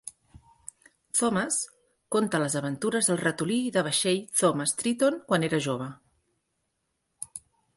[1.17, 1.57] Thomas
[2.15, 5.91] conta les aventures del ratolí de vaixell Thomas Triton quan era jove.